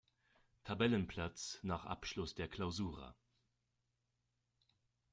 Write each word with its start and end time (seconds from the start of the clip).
Tabellenplatz 0.63 1.59
nach 1.61 1.85
Abschluss 1.85 2.33
der 2.33 2.47
Clausura. 2.47 3.15